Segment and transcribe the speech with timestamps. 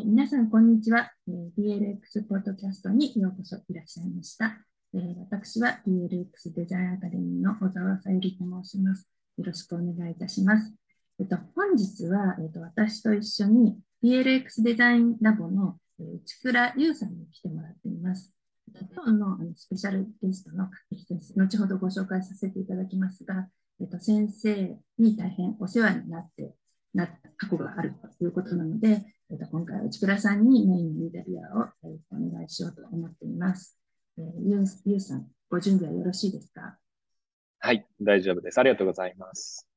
[0.00, 4.58] ー、皆さん、こんにちは、DLX ポッドキャストにようこそいらっしゃいました。
[4.94, 9.08] えー、私は DLX デザインアカデミーの小沢さゆりと申します。
[9.36, 10.74] よろしくお願いいたします。
[11.18, 18.32] えっと、本日は、えっと、私と一緒に DLX デザインラボの、えー、千倉優さんに来てもらっています。
[18.94, 20.70] 今日のスペシャルゲストの
[21.06, 23.48] 先生、後ほどご紹介させていただきますが、
[23.80, 26.54] えっと、先生に大変お世話になって
[26.94, 33.78] な過去があるということなので、えっと、今回は内倉さんにメインのインタビュアーを、えっと、お願いしようと思っています。
[34.18, 36.76] えー、ゆうゆうさん、ご準備はよろしいですか？
[37.60, 38.58] はい、大丈夫です。
[38.58, 39.68] ありがとうございます。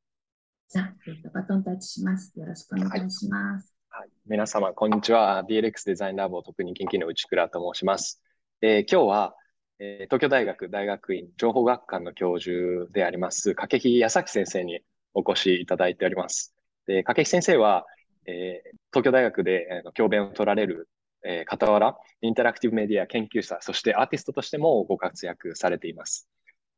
[0.70, 2.34] じゃあ、えっと、バトンタッチします。
[2.40, 3.76] よろしくお願いします。
[3.90, 5.46] はい、はい、皆様、こんにちは。
[5.48, 8.24] DLX デザインラボ特に研究の内倉と申します。
[8.62, 9.36] えー、今日は、
[9.78, 14.80] えー、東京大学大学院情報学科の教授であります、掛木康崎先生に
[15.14, 16.56] お越しいただいております。
[16.88, 17.86] で、筧先生は、
[18.26, 20.90] えー、東京大学で、えー、教鞭を取られる、
[21.26, 26.28] えー、傍ら、インタラクティブメディア研究者、そしてアーティストとしてもご活躍されています。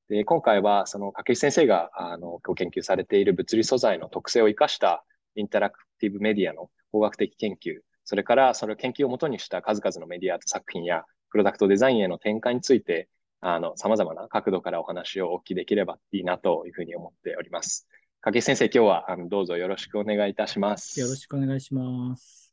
[0.07, 5.03] で今回は、その筧先生があのご研究されている物理素材の特性を生かした
[5.35, 13.09] インタラクティブメディアの工学的研究、それからその研究をもとにした数々のメディアアート作品やプロダクトデザインへの展開について、
[13.41, 17.87] あの、様々な角度からお話をお聞きできればいいなというふうに思っております。
[18.27, 20.99] 影先生、今日はあのどうぞよろしくお願いいたします。
[20.99, 22.51] よろしくお願いします。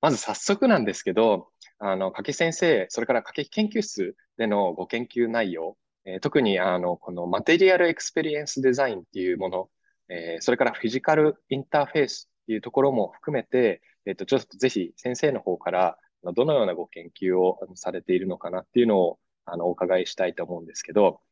[0.00, 1.48] まず早速なんですけど、
[1.80, 9.70] あの、影先生、それから影研究室でのご研究内容、えー、特にあの、このマテリアルエクスペリエンスデザインっていうもの、
[10.08, 21.22] えー、それからフィジカルインターフェースっていうところも含めて、えっ、ー、と、ちょっとぜひ先生の方からどのようなご研究をされているのかなっていうのをあのお伺いしたいと思うんですけど、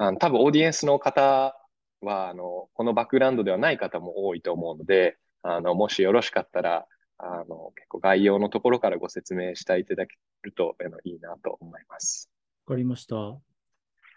[0.00, 1.56] あの多分オーディエンスの方
[2.00, 6.86] は、あの、このバックグラウンドではない方も多いと思うので、あの、もしよろしかったら、
[7.18, 12.30] あの、結構概要のところからご説明していただけるとあのいいなと思います。
[12.66, 13.16] わかりました。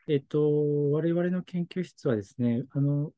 [0.07, 3.11] えっと、我々の研究室はですね、あの、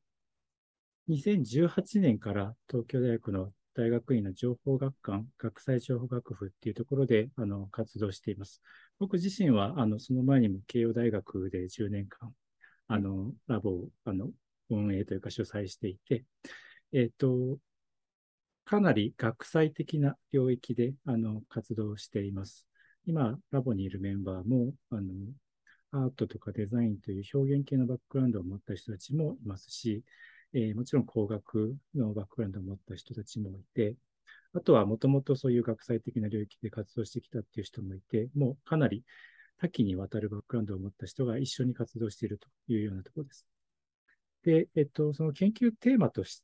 [1.10, 8.62] 2018年から東京大学の大学院の情報学館、学際情報学部っていうところであの活動しています。
[8.98, 12.32] 僕自身はあのその前にも慶応大学で10年間
[12.88, 14.30] あのラボをあの
[14.70, 16.24] 運営というか主催していて、
[16.92, 17.58] えっ、と、
[18.64, 22.66] かなり学際的な領域であの活動しています。
[23.06, 25.12] 今、ラボにいるメンバーも、あの、
[25.90, 30.02] アートとかデザインという表現系のバックグラウンドを持った人たちもいますし、
[30.54, 33.96] えー、もちろん工学のバックグラウンドを持った人たちもいて、
[34.54, 39.04] あとはもともとそういう学際的な領域で活動してきたっていう人もいて、もうかなり
[39.58, 43.46] 多岐にわたるバックグラウンドを持った人が一緒に活動しているというようなところです。
[44.44, 46.42] で、えっと、その研究テーマとし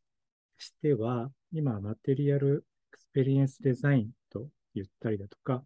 [0.81, 5.65] ては、今、マテリアルエクスペリエンスデザインと言ったりだとか、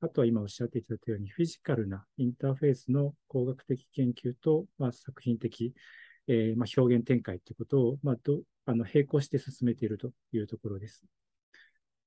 [0.00, 5.74] あとは今おっしゃっていただいたように、フィジカルなインターフェースの工学的研究と、まあ、作品的、
[6.26, 11.04] えー、まあ、表現展開ということを、まあ、どあの並行して進めているというところです。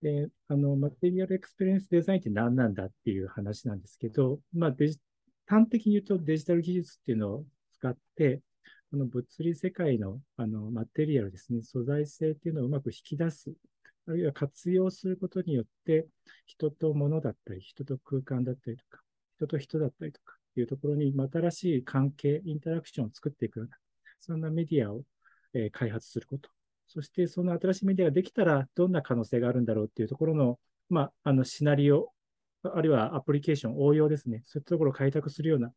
[0.02, 5.00] で、あの、マテリアルエクスペリエンスデザインって何なんだっていう話なんですけど、まあ、デジ
[5.48, 8.42] 端的に言うとデジタル技術っていうのを使って、
[8.92, 13.52] この物理世界のあのマテリアルですね、素材性っていうのをうまく引き出す、
[14.08, 16.08] あるいは活用することによって、
[16.46, 19.02] 人と物だったり、人と空間だったりとか、
[19.36, 23.78] 人と人だったりとかっていうところに、新しい関係、インタラクションを作っていくような、
[24.20, 25.04] そんなメディアを、
[25.54, 26.57] えー、開発すること。
[26.88, 30.60] そして、その新しいメディアができたら、どんな可能性があるんだろうっていうところの、
[30.90, 32.12] まあ、あのシナリオ、
[32.64, 34.44] あるいはアプリケーション、応用ですね。
[34.46, 35.72] そういったところを開拓するような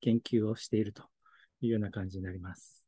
[0.00, 1.02] 研究をしていると
[1.60, 2.84] いうような感じになります。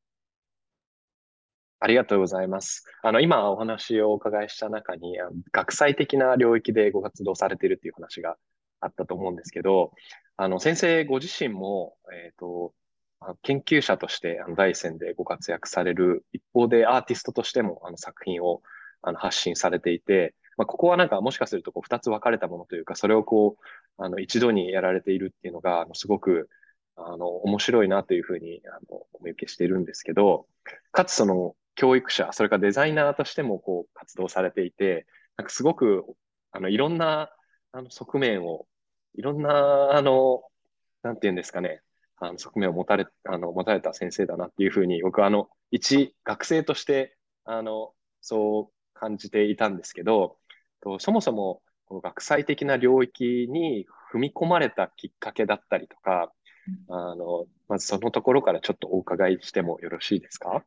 [1.82, 2.84] ありがとうございます。
[3.02, 5.16] あの、今お話をお伺いした中に、
[5.50, 8.36] 学際的な領域でご活動されているという話が
[8.80, 9.92] あったと思うんですけど、
[10.36, 12.74] あの、先生ご自身も、えっ、ー、と、
[13.42, 18.62] 研究者としてあの第一線でご活躍される一方でアーティストとしてもあの作品を
[19.02, 26.48] あの発信されていて、まあ、ここはなんかもしかするとこう2つ分かれたものというか、それをこう、あの一度にやられているっていうのが、すごく
[26.96, 30.46] あの、面白いなというふうに、あの、お見受けしているんですけど、
[30.92, 35.06] かつその、教育者、それからデザイナーとしても、こう、活動されていて、
[35.36, 36.04] なんかすごく、
[36.52, 37.30] あの、いろんな、
[37.72, 38.66] あの、側面を、
[39.14, 40.42] いろんな、あの、
[41.02, 41.82] なんて言うんですかね、
[42.20, 50.36] あの、側面を持たれ、あの、持たれた先生だなっていうふうに、僕は、あの、一学生として、あの、そう感じていたんですけど、
[50.82, 56.32] とそもそも、この学際的な領域に踏み込まれたきっかけだったりとか、
[56.88, 60.64] あの、まずそのところからちょっとお伺いしてもよろしいですか？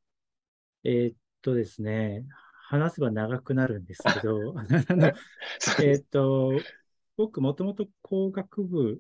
[0.84, 2.26] えー、っとですね。
[2.68, 4.64] 話せば長くなるんですけど、 あ
[4.96, 5.14] の
[5.84, 6.54] えっと、
[7.18, 9.00] 僕もともと工学部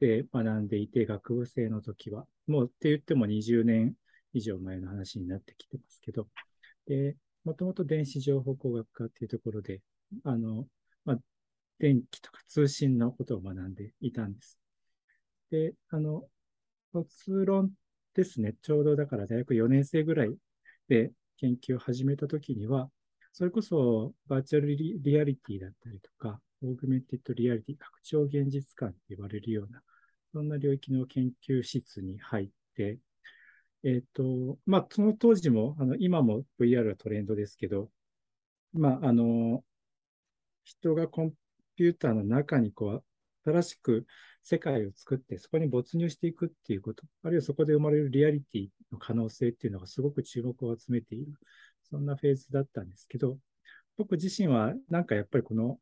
[0.00, 3.94] で学んでいて、学部生の時は、もうって言っても20年
[4.32, 6.26] 以上前の話になってきてますけど、
[6.86, 9.80] で、もともと電子情報工学科っていうところで、
[10.24, 10.66] あの、
[11.04, 11.18] まあ、
[11.78, 14.58] 電気とか通信のことを学んでいたんです。
[15.50, 16.24] で、あの、
[16.92, 17.72] 卒論
[18.14, 20.34] ですね、ちょうどだから大学4年生ぐらい
[20.88, 22.90] で研究を始めたときには、
[23.32, 29.82] それこそバーチャルリアリティだったりとか、 augmented reality、拡張現実感って言われるような、
[30.32, 32.98] そんな領域の研究室に入って、
[33.82, 37.90] えっ、ー、と、まあ、その当時も、あの、今も VR はトレンドですけど、
[38.72, 39.64] まあ、あの、
[40.64, 41.34] 人がコン
[41.76, 43.04] ピューターの中にこう、
[43.44, 44.06] 新しく
[44.42, 51.32] 世界を作って、そこに没入していくっていうこと、あるいはそこで生まれるリアリティの可能性っていうのがすごく注目を集めている、
[51.90, 53.38] そんなフェーズだったんですけど、
[53.96, 55.78] 僕自身はなんかやっぱりこの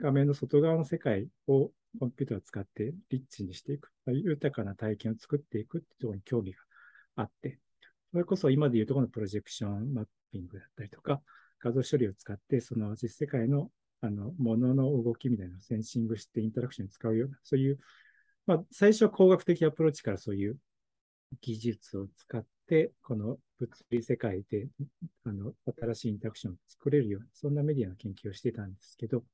[0.00, 6.58] 画面の外側の世界をコンピューターを使ってリッチにしていく、豊かな体験を作っていくっていうところに興味が
[7.16, 7.58] あって、
[8.12, 11.20] それこそ今でいうところのプロジェクションマッピングだったりとか、
[11.60, 13.70] 画像処理を使って、その実世界の
[14.04, 17.78] あの、ものの動きみたいなのをセンシングしてインタラクションに使うような、そういう、
[18.46, 20.58] まあ、最初は工学的アプローチからそういう
[21.40, 24.68] 技術を使って、この物理世界で、
[25.24, 29.24] あの、新しいインタラクションを作れるような、そんなメディアの研究をしてたんですけど、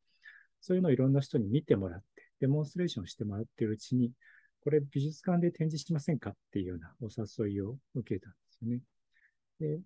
[0.60, 4.12] そういうのをいろんな人に見てもらって、デモンストレーションしてもらっているうちに、
[4.62, 8.80] これ美術館で展示しませんかっていうようなお誘いを受けたんですよね。
[9.58, 9.80] で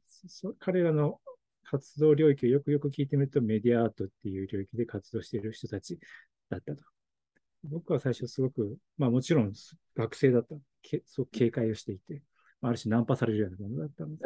[0.60, 1.20] 彼らの
[1.64, 5.98] 活動領域をよくよく聞いてみると、メディアアートっていう領域で活動している人たち
[6.48, 6.84] だったと。
[7.64, 9.52] 僕は最初すごく、まあもちろん
[9.96, 12.22] 学生だった、けそう警戒をしていて、
[12.60, 14.22] ある種ナンパされるようなものだったので、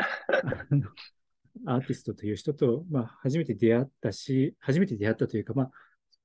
[1.67, 5.71] アーティストという人と、まあ初めて出会ったし、初めて出会ったというか、まあ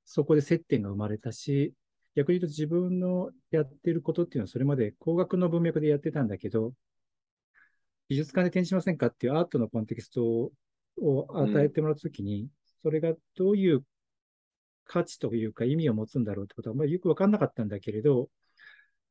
[0.05, 1.73] そこで接点が生まれたし、
[2.15, 6.73] 逆に言うと自分のやってることっていうのはそれまで工学の文脈でやってたんだけど、
[8.09, 10.51] 美術館で展示しませんかっていうアートのコンテキストを
[11.33, 12.49] 与えてもらったときに、うん、
[12.83, 13.83] それがどういう
[14.85, 18.29] 価値というか意味を持つんだろうってことは、まあ、よくわかんなかったんだけれど、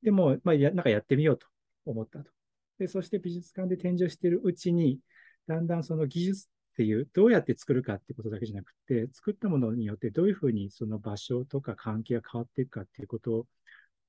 [0.02, 1.46] でも、まあ、や、なんかやってみようと
[1.86, 2.30] 思ったと。
[2.78, 4.98] で、そして美術館で展示をしているうちに、
[5.46, 13.46] だんだんその技術っていう、どうやって作るかってことだけじゃなくて、作ったものによってどういうふうにその場所とか関係が変わっていくかっていうことを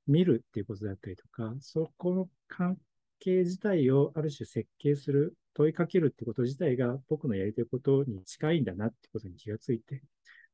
[0.07, 2.77] 見るっていうことだったりとか、そこの関
[3.19, 10.01] 係自体をある種設計する問いかけるってこと自体が僕のやりたいことに近いんだなってことに気がついて、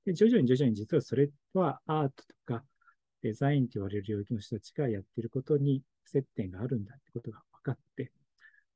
[0.06, 2.64] で徐々に徐々に実はそれはアートとか
[3.22, 8.12] デザインと言われる領域の人たちがやっていることに接点があるんだってことが分かって、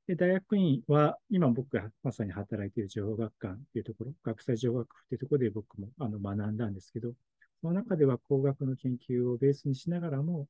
[0.06, 7.12] で、大学院は今僕がまさに働いている情報学館っていうところ、学際情報学っていうところで僕もあの学んだんですけど、
[7.62, 10.46] その中では工学の研究をベースにしながらも、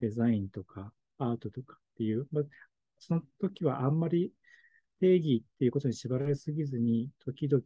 [0.00, 2.44] デザインとかアートとかっていう、まあ、
[2.98, 4.32] その時はあんまり
[5.00, 7.62] 定義っていうことに縛られすぎずに、時々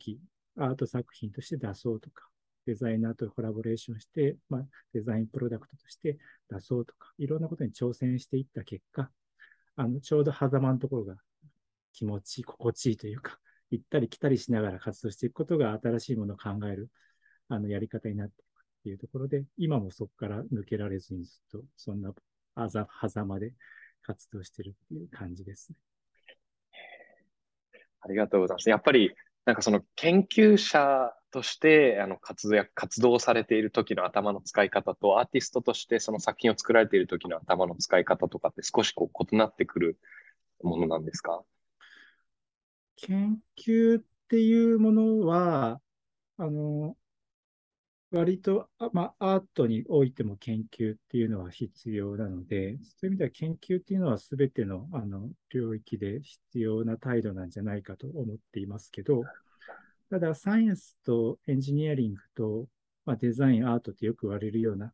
[0.56, 2.28] アート作品として出そうとか、
[2.66, 6.18] デザイナーとコラボレーションして、まあ、デザインプロダクトとして
[6.50, 9.08] 出そうとか、いろんなことに挑戦していった結果、
[9.76, 11.14] あの、ちょうど狭間のところが
[11.92, 13.38] 気持ち、心地いいというか、
[13.70, 16.90] 行ったり来たりしながら活動していくことが新しいものを考える、
[17.48, 22.14] あの、やり方になっていくっていうところで、今もそこから抜けられずにずっと、そんな、
[22.54, 23.54] あざ、狭間で
[24.02, 25.76] 活動してるっていう感じですね。
[28.00, 28.70] ありがとうございます。
[28.70, 29.14] やっぱり、
[29.44, 39.98] なんかその研究者としてあの活動や活動されている時の頭の使い方と、アーティストとしてその作品を作られている時の頭の使い方とかって少しこう異なってくる
[40.62, 41.42] ものなんですか？
[42.98, 45.80] 研究っていうものは、
[46.36, 46.96] あの、
[48.10, 59.22] 割と、まあ、アートにおいても研究っていうのは必要なので、そういう意味では研究っていうのは全てのあの領域で必要な態度なんじゃないかと思っていますけど、
[60.10, 62.66] ただ、サイエンスとエンジニアリングと、
[63.04, 64.92] まあ、デザイン、アートってよく言われるような、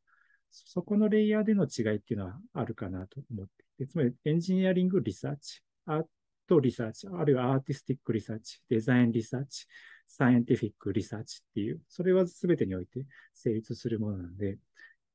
[0.51, 3.65] そこのレイヤーでの違いっていうのはあるかなと思って。
[3.79, 6.05] いて、つまりエンジニアリングリサーチ、アー
[6.47, 9.67] トリサーチ、あるいは artistic research、 design research、
[10.07, 14.59] scientific research っていう、それは全てにおいて成立するものなので、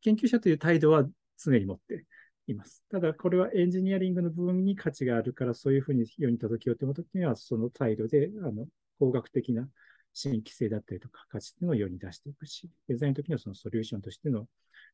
[0.01, 1.05] 研究者という態度は
[1.38, 2.05] 常に持って
[2.48, 2.83] います。
[2.89, 8.67] ただ、これはエンジニアリングの部分に価値があるから、そういうふうに世に届けようと思ったときには、その態度で、あの、
[8.98, 9.69] 工学的な
[10.13, 14.48] 新規性だったりとか価値っていうのを世に出していくし、デザインの時にはそのソリューションとしての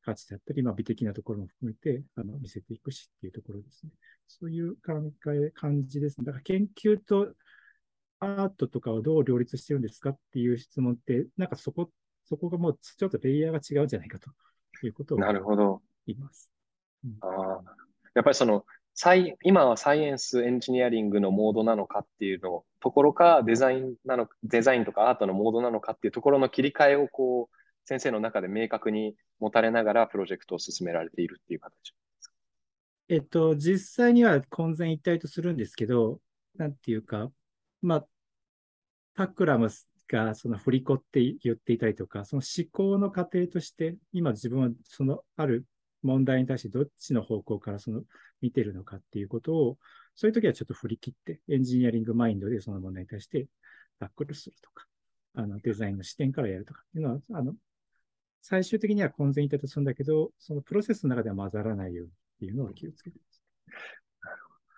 [0.06, 3.92] 価値だったり、まあ、美的なところも含めてあの見せていくしっていうところですね。
[4.28, 6.26] そういう考え、感じですね。
[6.26, 7.34] だから研究と
[8.20, 11.90] アートとかをどう両立してるんですかっていう質問って、なんかそこ、
[12.26, 14.30] そこがもうちょっとレイヤーが違うんじゃないかと
[14.86, 15.82] いうことをなるほど。
[16.06, 16.52] 言います。
[17.04, 17.62] うん、あ
[18.14, 18.66] やっぱりその
[19.44, 27.56] 今はサイエンス、エンジニアリングのモードなのかっていうのところか、デザインなの、デザインとかアートのモードなのかっていうところの切り替えをこう、
[27.86, 31.92] 先生の中で明確に持たれながらプロジェクトを進められているっていう形。
[31.92, 32.34] ですか
[33.08, 36.20] えっと、実際には混然一体とするんですけど、
[36.58, 37.32] なんていうか、
[37.82, 38.08] まあ、
[39.16, 39.70] タクラム
[40.08, 45.66] がその振り子って言っていたりとか、その思考の過程として、今自分はそのある
[46.02, 48.04] 問題に対してどっちの方向からその
[48.42, 49.78] 見てるのかっていうことを、
[50.16, 53.48] そういう時はちょっと振り切って、エンジニアリングマインドでその問題に対して
[54.00, 54.86] タックルするとか、
[55.36, 57.54] あのデザインの視点からやるとかっていうのは、あの
[58.48, 63.42] 最終的には混然一体とするんだけど、そのプロセスの中では混ざらないようにっていうのを気をつけてます。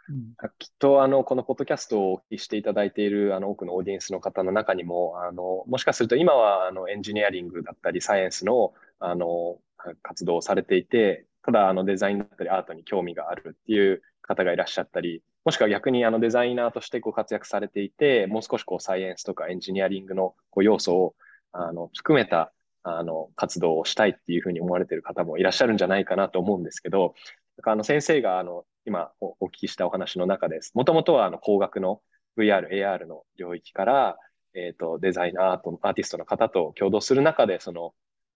[0.08, 9.58] うん、きっとあのこのポッドキャストをお聞きしていただいているあの多くのオーディエンスの方の中にもあのもしかすると今はあのエンジニアリングだったりサイエンスのあの
[10.02, 21.16] 活動をされていてただあのデザインだったりアートに興味があるっていう方がいらっしゃったりもしくは逆にあのデザイナーとしてご活躍されていてもう少しこうサイエンスとかエンジニアリングのこう要素を
[21.52, 22.54] あの含めた
[22.90, 27.16] あの活動をしたいっていうふうに思われてる方もいらっしゃるんじゃないかなと思うんですけど
[27.64, 30.72] あの先生があの今お聞きしたお話の中です。
[30.74, 32.02] もともとはあの工学の
[32.38, 34.18] VR、AR の領域から、
[34.54, 37.94] えっ、ー、と、デザイナー、アート、アーティストの方と共同する中で、その、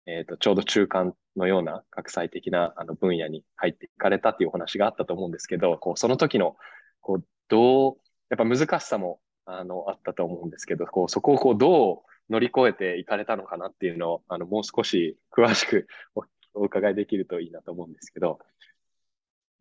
[0.08, 6.58] えっ、ー、と、ちょうど中間のような国際的なあの分野に入っていかれたっていうお話があったと思うんですけど、こう、その時の、
[7.02, 7.96] こう、どう、
[8.30, 15.88] やっぱ難しさも、あの、あったと思うんですけど、こう、そこをこう、どう乗り越えていかれたのかなっていうのを、あの、もう少し詳しく
[16.54, 18.40] お伺いできるといいなと思うんですけど。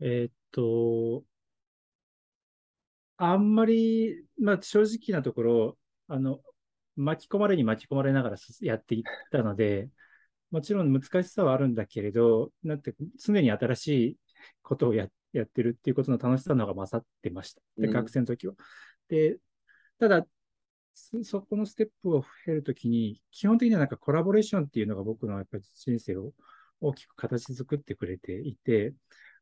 [0.00, 1.25] えー、っと、
[3.17, 6.40] あんまり、まあ、正直なところ、あの、
[6.97, 9.90] 巻き込まれに巻き込まれながらやっていったので、
[10.50, 14.17] もちろん難しさはあるんだけれど、なんて常に新しい
[14.62, 17.62] ことをややってるっていうことの楽しさの方が勝ってました。
[17.79, 18.55] で、学生の時は。
[19.09, 19.38] で、
[19.99, 20.26] ただ、
[21.23, 26.33] そこのステップを経るときに、基本的にはなんかコラボレーションっていうのが僕のやっぱり人生を
[26.80, 28.95] 大きく形作ってくれていて、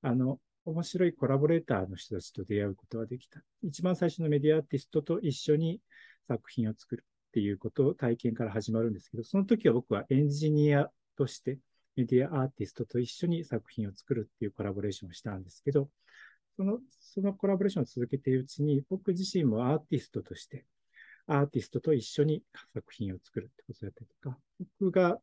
[0.03, 3.43] あの、面白いコラボレーターの人たちと出会うことができた。
[3.63, 5.81] 一番最初のメディアアーティストと一緒に
[6.27, 11.59] 作品を作るっていうことを体験から始まるんですけど、その時は僕はエンジニアとして
[11.97, 15.89] メディアアーティストと一緒に作品を作るっていうコラボレーションをしたんですけど、
[16.57, 20.67] そのそのコラボレーションを続けているうちに、僕自身もアーティストとして、
[21.29, 22.43] アーティストと一緒に
[22.75, 24.39] 作品を作るってことだったりとか、
[24.81, 25.19] 僕が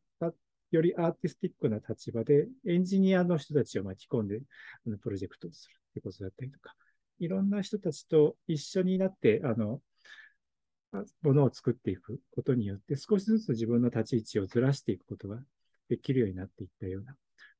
[0.70, 4.40] よりアーティスティックな立場でエンジニアの人たちを巻き込んで
[4.86, 6.74] あのプロジェクトをするということだったりとか、
[7.18, 9.80] いろんな人たちと一緒になって、あの、
[11.22, 15.38] ものを作っていくことによって、少しずつ自分の立ち位置をずらしていくことが
[15.88, 17.16] できるようになっていったような、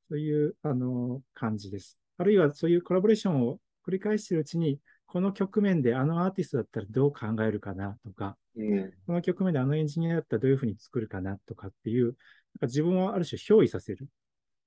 [0.09, 1.99] そういうあの感じです。
[2.19, 12.17] あるいはそういうコラボレーションを繰り返しているうちに、この局面であのアーティストだったらどう考えるかなとか、うん、この局面であのエンジニアだったらどういうふうに作るかなとかっていう、
[12.63, 14.09] 自分をある種憑依させる、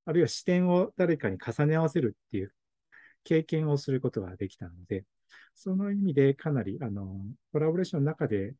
[0.05, 2.53] あるいは視点を誰かに重ね合わせるっていう
[3.23, 5.05] 経験をすることができたので、
[5.53, 7.17] その意味でかなりあの
[7.51, 8.55] コラボレーションの中で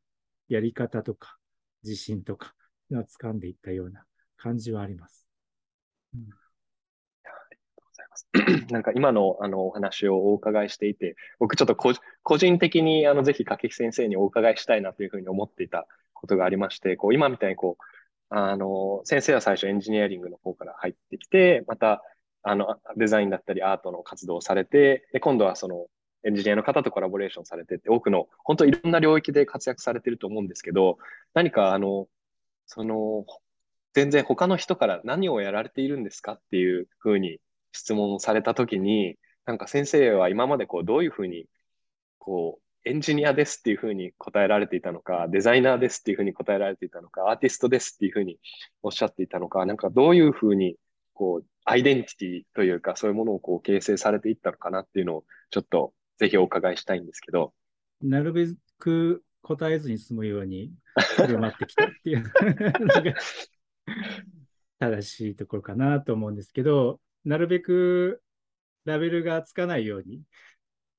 [0.48, 1.36] やり方とか
[1.82, 2.54] 自信とか
[2.90, 4.04] が掴んでいったような
[4.36, 5.26] 感じはあります。
[6.14, 6.28] うん
[8.70, 17.84] なんか今のあのお話をお伺いしていて、僕ちょっと個人的にあのぜひ掛木先生にお伺いしたいなというふうに思っていたことがありまして、こう今みたいにこう
[18.30, 22.02] あの、先生は最初エンジニアリングの方から入ってきて、また、
[22.42, 25.88] あの、デザインだったりアートの活動をされて、で、今度はその、
[26.22, 30.98] エンジニアの方とコラボレーションされてって、多くの、本当いろんな領域で活躍されてると思うんですけど、
[31.34, 32.06] 何かあの、
[32.66, 33.26] その、
[33.94, 37.40] 全然他の人から何をやられているんですかっていうふうに
[37.72, 41.46] 質問されたときに、なんか先生は今までこうどういうふうに
[42.18, 48.38] こうエンジニアですっていうふうに答えられていたのか、デザイナーですっていうふうに答えられていたのか、アーティストですっていうふうに
[48.82, 50.76] おっしゃっていたのか、なんかどういうふうに、
[51.12, 57.52] こう、アイデンティティというか、そういうものをこう形成されていったのかなっていうのを、ちょっとぜひお伺いしたいんですけど。
[58.00, 58.46] なるべ
[58.78, 60.72] く答えずに済むように
[61.16, 62.24] 振る舞ってきたっていう
[64.78, 68.22] 正しいところかなと思うんですけど、なるべく
[68.84, 70.22] ラベルがつかないように、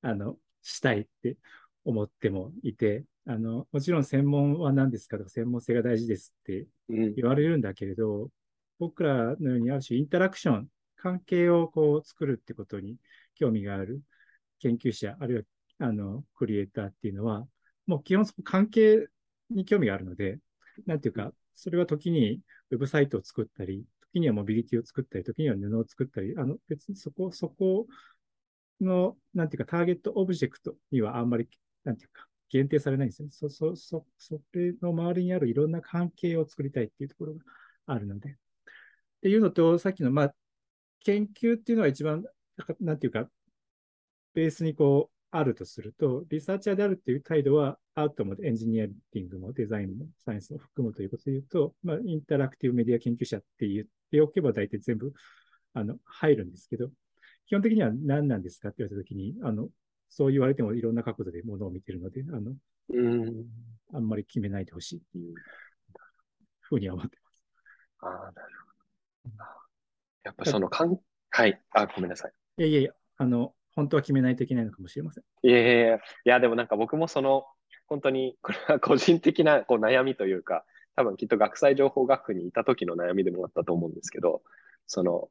[0.02, 1.38] あの、したいって
[1.84, 8.30] 思ってもいて、あの、もちろん専門は何ですかとか専門性が大事ですって言われるんだけれど、うん、
[8.80, 12.98] 僕らのようにある種インタラクション、関係をこう作るってことに
[13.36, 14.02] 興味がある
[14.60, 15.44] 研究者、あるいは
[15.90, 17.48] あのクリエイターっていうのは、
[17.88, 19.08] もう基本そこ関係
[19.50, 20.40] に興味があるので、
[20.86, 27.88] なんていうか、それは時にウェブサイトを作ったり、時にはモビリティを作ったり、時には布を作ったり、あの別にそこ、そこ
[28.82, 31.48] の、なんていうか、ターゲットオブジェクトにはあんまり、
[31.84, 33.32] なんていうか、限定されないんですよね。
[33.32, 37.42] そ、そ、そ、それの周りにあるいろんな関係を作りたいっていうところが
[37.86, 38.30] あるので。
[38.32, 38.34] っ
[39.22, 40.36] ていうのと、さっきの、まあ、
[41.04, 42.24] 研究っていうのは一番、
[42.82, 43.30] なんていうか、
[44.34, 55.14] ベースにこう、あるとすると、リサーチャーであるっていう態度は、アウトもエンジニアリングもデザインもサイエンスも含むということで言うと、まあ、インタラクティブメディア研究者って言っておけば大体全部、
[55.74, 56.90] あの、入るんですけど、
[57.48, 59.70] 基本的には何なんですかって言われたときに、あの、
[60.10, 62.54] そう言われてもいろんな角度でものを見てるので、あの、
[62.90, 63.46] うん。
[63.94, 65.36] あんまり決めないでほしいっていう
[66.60, 67.42] ふうには思ってます。
[68.02, 68.56] ああ、なる
[69.24, 69.44] ほど。
[70.24, 71.00] やっぱそのかん、
[71.30, 71.62] はい。
[71.72, 72.34] あ、ごめんなさい。
[72.58, 75.24] いやいやいや、あの、本当は決めないといけないのかもしれません。
[75.44, 77.46] いやいやいや、いやでもなんか僕もその、
[77.88, 84.42] 本当に、これは個人的なこう悩みというか、多分きっと学際情報学部にいた時の悩みでもあったと思うんですけど、
[84.88, 85.30] その、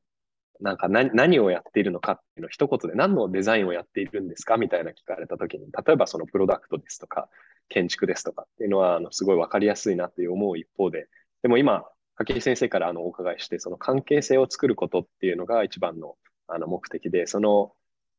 [0.61, 7.29] なんか何何をやっているのかっていうのを一言で何のデザインをやっているんですかみたいな聞かれた時に、例えばそのプロダクトですとか、
[7.69, 11.09] 建築ですとかっていうのは、あの、すごいわかりやすいなっていう思う一方で、
[11.43, 11.85] でも今、
[12.17, 16.17] 掛井先生からあのお伺いして、その関係性を作ることっていうのが一番の
[16.49, 17.73] あの目的で、その、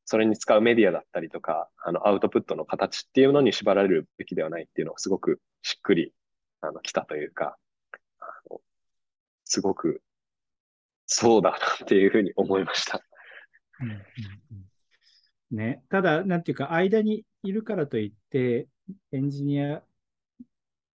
[0.06, 6.14] それに使うメディアだったりとか、あの、アウトプットの形っていうのに縛られるべきではないっていうのをすごくしっくり、
[6.62, 7.58] あの、来たというか、
[8.20, 8.62] あの、
[9.44, 10.02] すごく、
[11.06, 13.02] そうだなっていうふうに思いました。
[13.82, 13.98] うんうんう
[14.56, 14.72] ん
[15.52, 18.70] ね、ただ、なんていうか、間にいるからといって、
[19.12, 19.84] エンジニア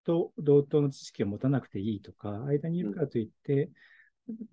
[0.03, 3.69] と同等の知識を持たなくていいとか、間にいるからといって、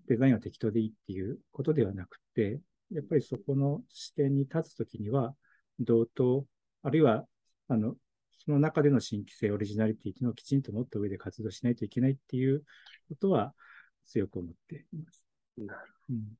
[0.06, 5.34] デザインは適当でいいっていうことではなくて、やっぱりそこの視点に立つときには、
[5.80, 6.44] 同等、
[6.82, 7.26] あるいは、
[7.68, 7.96] あの、
[8.46, 12.64] その中での新規性、オリジナリティというのをきちんと持った上で活動しないといけないっていう
[13.08, 13.54] ことは
[14.04, 15.24] 強く思っています。
[15.56, 16.38] なるうん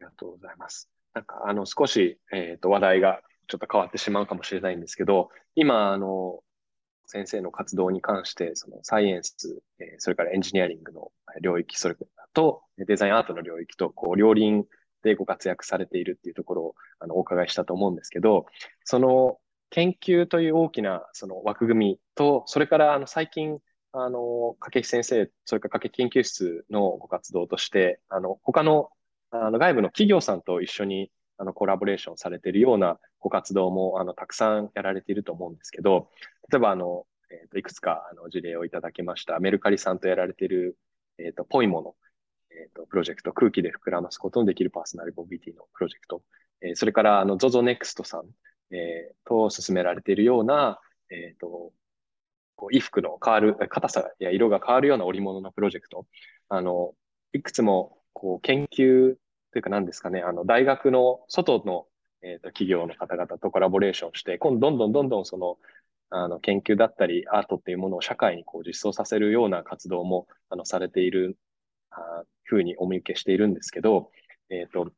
[0.00, 0.88] ありがとうございます。
[1.14, 6.42] なんか、あの、少し、えっと、話題がちょっと変わってしまうかもしれないんですけど、今、あの、
[7.06, 11.96] 先生の活動に関して、そのサイエンス、えーそれからエンジニアリングの領域、それ
[12.32, 14.64] とデザインアートの領域と、こう、両輪
[15.02, 18.46] でご活躍されているっていうところを、あの、お伺いしたと思うんですけど、
[18.84, 19.38] その、
[19.70, 23.58] 研究という大きな、その枠組みと、それから、あの、最近、
[23.92, 28.90] あの、掛木先生、それから掛木研究室のご活動として、あの、他の
[29.30, 36.08] あの外部の企業さんと一緒にあのコラボレーションされているようなご活動もあのたくさんやられていると思うんですけど、
[36.50, 39.38] 例えばあの、えーといくつかあの事例をいただきました。
[39.38, 40.76] メルカリさんとやられている、
[41.18, 41.94] えーとポイモの、
[42.50, 46.22] えーとプロジェクト、空気で膨らますことのできるパーソナルモビリティのプロジェクト、
[46.62, 51.72] えーそれからあの ZOZO Next さん、えーと進められているような、えーと
[52.56, 56.06] こう衣服の変わる、硬さや色が変わるような織物のプロジェクト、
[56.48, 56.92] あの、
[57.32, 59.14] いくつもこう研究
[59.52, 61.86] というか何ですかね、あの大学の外の、
[62.22, 65.56] えーと企業の方々とコラボレーションして、今度どんどんどんどんその
[66.10, 71.38] あの研究だったりアートっていうものを社会にこう実装させるような活動もあのされている
[72.44, 74.10] ふうにお見受けしているんですけど、
[74.50, 74.90] えっ、と、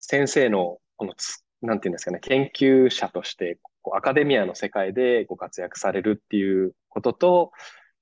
[0.00, 3.58] 先生のこのつ、なんていうんですかね、研究者として
[3.94, 7.52] アカデミアの世界でご活躍されるっていうことと、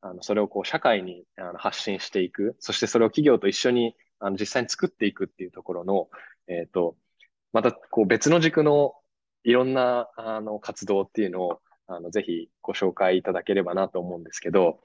[0.00, 6.08] あの、それをこう社会にあの発信していく、そしてそれを企業と一緒にあの実際に作っていくっていうところの、
[6.46, 6.96] えっ、と、
[7.52, 8.94] またこう別の軸の
[9.44, 14.80] いろんなあの活動っていうのをあのぜひご紹介いただければなと思うんですけど、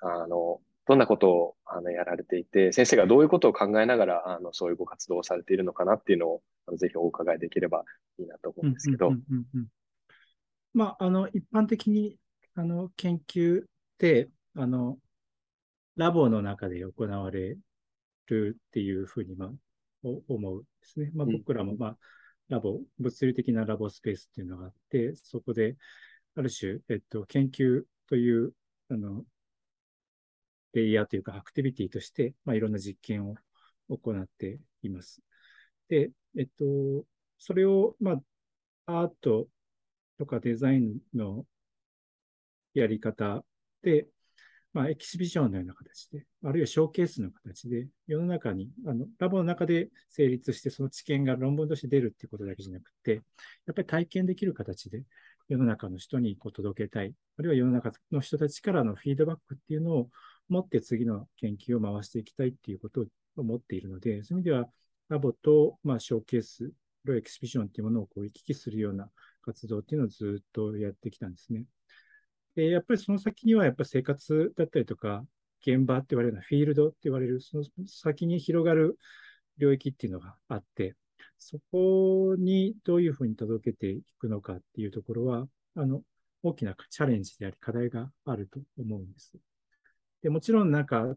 [0.00, 7.84] あの、どんなことをあのやられていて、先生がどういうことを考えながらあのそういうご活動をされているのかなっていうのをあのぜひお伺いできれば
[8.18, 9.12] いいなと思うんですけどうん。
[9.14, 9.66] うんうんうん
[10.76, 12.18] まあ、あの、一般的に、
[12.54, 13.64] あの、研究っ
[13.96, 14.98] て、あの、
[15.96, 17.56] ラボの中で行われ
[18.26, 19.50] るっていうふうに、まあ、
[20.02, 21.10] お思うんですね。
[21.14, 21.98] まあ、うん僕らも、まあ、
[22.50, 25.76] ラボ、物理的なラボスペースっていうのがあって、そこで、
[26.34, 28.52] ある種、えっと、研究という、
[28.90, 29.24] あの、
[30.76, 33.34] レイヤーというか、アクティビティとして、まあ、いろんな実験を
[33.88, 35.22] 行っています。
[35.88, 37.06] で、えっと、
[37.38, 38.20] それを、ま
[38.86, 39.48] あ、アート
[40.18, 41.46] とかデザインの
[42.74, 43.42] やり方
[43.82, 44.06] で、
[44.74, 53.20] まあ、エキシビションのような形で、あるいはショーケースの形で、世の中に、あの、ラボの中で成立して、その知見が論文として出るっていうことだけじゃなくて、や
[53.72, 55.04] っぱり体験できる形で、
[55.48, 60.10] 世の中の人にこう届けたい、あるいは世の中の人たちからのフィードバックっていうのを
[60.48, 63.04] 持って次の研究を回していきたいっていうことを
[63.36, 64.66] 思っているので、そういう意味では、
[65.08, 66.72] ラボと、まあ、ショーケース
[67.06, 69.08] これをエキシビションっていうものをこう行き来するような
[69.42, 71.64] 活動っていうのをずっとやってきたんですね。
[72.56, 75.24] で、やっぱりその先にはやっぱ生活だったりとか、
[75.64, 78.98] 現場って言われるようなフィールドって言われる、その先に広がる
[79.58, 80.96] 領域っていうのがあって、
[81.38, 86.02] そこにどういうふうに届けていくのかっていうところは、あの、
[86.42, 89.32] 大きなチャレンジであり、課題があると思うんです。
[90.22, 91.16] でもちろんなんか、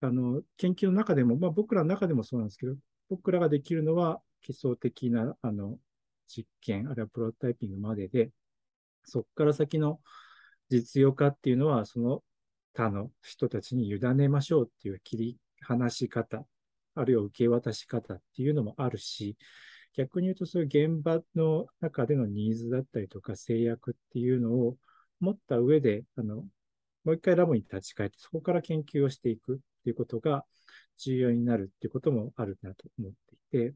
[0.00, 2.76] あの、研究の中でも、まあ僕らの中でもそうなんですけど、
[3.08, 5.78] 僕らができるのは基礎的な、あの、
[6.26, 8.30] 実験、あるいはプロトタイピングまでで、
[9.04, 10.00] そこから先の
[10.68, 12.22] 実用化っていうのは、その
[12.74, 16.44] 他の人たちに委ねましょうっていう切り離し方、
[16.98, 19.36] あるいは受け渡し方っていうのもあるし、
[19.96, 24.76] 逆に言うとそういう現場の中でのニーズだったりとか制約っていうのを
[25.20, 26.36] 持った上で、あの、
[27.04, 30.44] もう一回ラボに立ち返って、そこから研究をしていくっていうことが
[30.98, 33.12] 重要になるっていうこともあるなと思っ
[33.50, 33.74] ていて、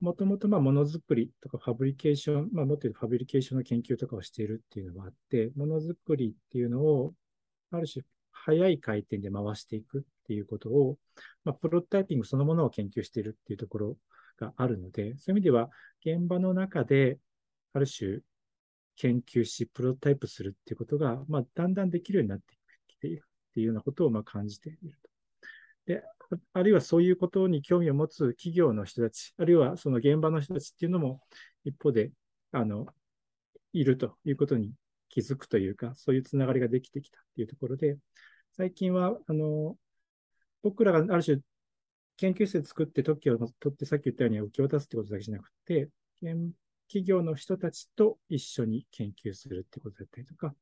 [0.00, 7.14] もともとまあものづくりとかファブリケーション、まあ、もっと言うとファブリケーションの研究とかをしているっていうのがあって、ものづくりっていうのを、
[7.70, 10.04] ある種、早い回転で回していく。
[10.26, 10.98] っていうことを、
[11.44, 13.96] まあ、プロトタイピングそのものを研究しているっていうところ
[14.40, 15.70] があるので、そういう意味では、
[16.04, 17.18] 現場の中で、
[17.72, 18.20] ある種、
[18.96, 22.58] 研究し、プロトタイプするっていうことが、まあ、だんだんできるようになって
[22.88, 25.10] きているっていうようなことを、まあ、感じていると。
[25.86, 26.02] で、
[26.52, 31.20] あるいはそういうことに興味を持つ企業の人たち、あるいはその現場の人たちっていうのも
[31.64, 32.10] 一方で、
[32.52, 32.86] あの、
[33.72, 34.72] いるということに
[35.08, 37.98] 気づくというか、そういうつながりができてきたというところで、
[38.56, 39.76] 最近は、あの、
[40.66, 41.38] 僕らがある種
[42.16, 45.90] 研究室で作って特許を取って、さっき言ったように受け渡すってことだけじゃなくて、
[46.88, 50.52] 企業の人たちと一緒に研究するってことだったりとか、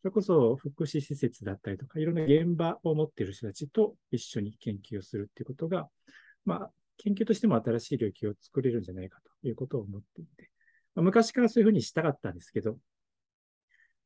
[0.00, 5.88] それこそ福祉施設だったりとか、いろんな現場を持っている人たちと一緒に研究をするっていうことが、
[6.44, 10.50] まあ、研究としても新しい領域を作れるんじゃないかということを思っていて、
[10.96, 12.78] まあ、昔からそういうふうにしたかったんですけど、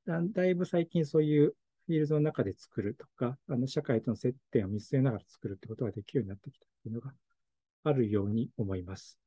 [0.06, 1.54] だいぶ最近そういう
[1.86, 7.12] フィールドの中で作るとか、あの社会との接点を見据えながら作るってことができるようになってきたというのが
[7.84, 9.18] あるように思います。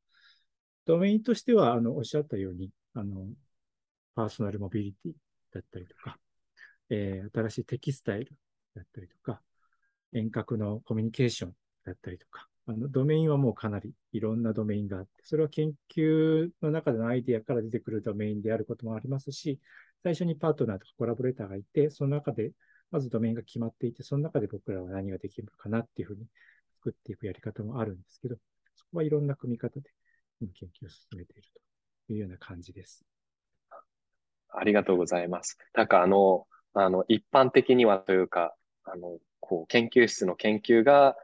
[0.85, 3.27] ドメインとしては、あの、おっしゃったように、あの、
[4.15, 5.13] パーソナルモビリティ
[5.53, 6.17] だったりとか、
[6.89, 8.35] えー、新しいテキスタイル
[8.75, 9.41] だったりとか、
[10.11, 11.53] 遠隔のコミュニケーション
[11.85, 19.59] だったりとか、あのドメインはもうかなりいろんなドメインがあって、それは研究の中でのアイディアから出てくるドメインであることもありますし、
[20.03, 22.51] 最初にパートナーとかコラボレーターがいて、その中で
[22.91, 26.25] まずドメインが決まっていて、その中で僕らは何ができるのかなっていうふうに
[26.77, 28.35] 作っていくやり方もあるんですけど、
[28.75, 29.89] そこはいろんな組み方で
[30.39, 31.43] 研究を進めている
[32.07, 33.05] というような感じです。
[34.51, 35.57] ありがとうございます。
[35.73, 41.15] なんかあの、あの、一般的にはというか、あの、こう、研究室の研究が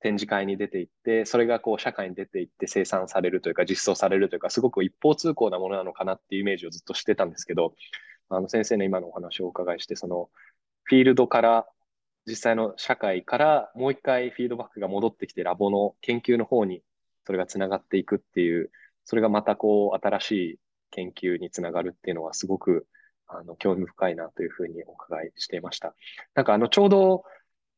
[0.00, 7.74] 展示会に出ていって、それがこう、社会に出ていって生産されるというか、実装されるというか、すごく一方通行なものなのかなっていうイメージをずっとしてたんですけど、
[8.28, 10.30] あの、先生の今のお話をお伺いして、その、
[10.84, 11.66] フィールドから、
[12.26, 16.82] 実際の社会からもう一回フィードバックが戻ってきて、ラボの研究の方に
[17.26, 18.70] それがつながっていくっていう、
[19.04, 20.58] それがまたこう、新しい
[20.92, 22.86] 研究につながるっていうのはすごく
[23.32, 25.94] あの、興味深いなというふうにお伺いしていました。
[26.34, 27.24] なんかあの、ちょうど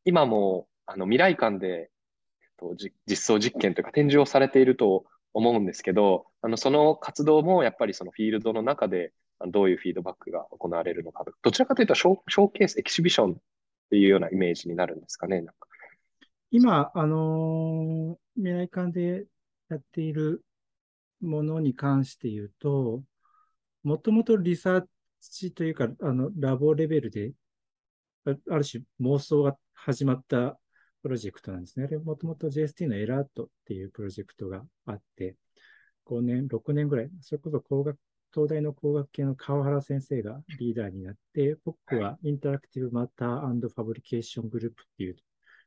[0.05, 2.77] 今も、あの、未来館で、えっと、
[3.07, 9.13] 実装実験というか展示をされていると思うんですけど、あの、その活動もやっぱりそのフィールドの中で
[9.49, 13.37] どういうフィードバックが行われるのかどちらかというとショショーケース、エキシビションっ
[13.91, 15.37] ていうようなイメージになるんですかね。
[15.41, 15.55] なんか
[16.57, 19.27] 今、あのー、未来館で
[19.69, 20.45] やっている
[21.21, 23.03] ものに関して言うと、
[23.83, 24.85] もともとリサー
[25.21, 27.33] チというか、あの、ラボレベルで、
[28.25, 30.59] ある種妄想が始まった
[31.03, 31.89] プロジェクトなんですね。
[31.99, 35.37] もともと JST のエラートっていうプロジェクトがあって、
[36.05, 37.99] 5年、6年ぐらい、それこそ工学、
[38.35, 45.17] 東大の工学系の川原先生がリーダーになって、僕は interactive matter fabrication グループっていう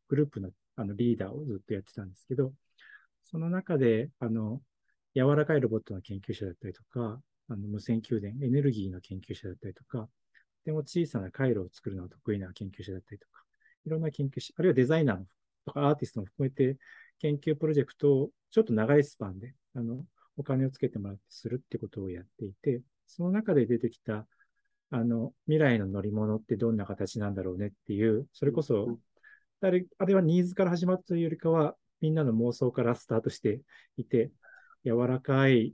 [0.09, 2.53] グループのあのリーダーをずっとやってたんですけど、
[3.23, 4.61] その中で、あの、
[5.15, 10.07] 柔らかいロボットの研究者だったりとか、あの無線給電、エネルギーの研究者だったりとか、と
[10.65, 13.43] ても小さな回路を作るのが得意な研究者だったりとか、
[13.85, 15.23] いろんな研究者、あるいはデザイナー
[15.65, 16.77] とかアーティストも含めて、
[17.19, 20.05] 研究プロジェクトをちょっと長いスパンで、あの、
[20.37, 24.27] お金をつけてもらってするってことをやっていて、その中で出てきた、
[24.91, 28.97] あの、未来の乗り物ってどんな形なんだろうねっていう、それこそ、
[29.61, 33.61] あれあれはニーズから始まったというよりかは、みんなの妄想からスタートして
[33.97, 34.31] いて、
[34.85, 35.73] 柔らかい